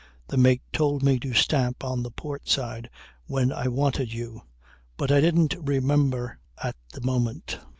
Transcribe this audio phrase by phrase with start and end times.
[0.29, 2.89] "The mate told me to stamp on the port side
[3.27, 4.41] when I wanted you;
[4.97, 7.59] but I didn't remember at the moment."